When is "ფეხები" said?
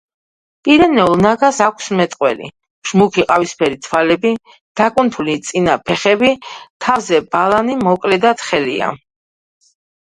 5.91-6.35